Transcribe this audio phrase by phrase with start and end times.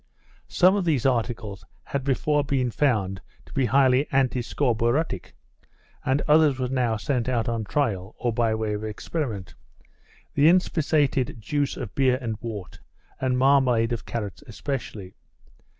[0.47, 5.35] Some of these articles had before been found to be highly antiscorbutic;
[6.03, 9.53] and others were now sent out on trial, or by way of experiment;
[10.33, 12.79] the inspissated juice of beer and wort,
[13.19, 15.13] and marmalade of carrots especially.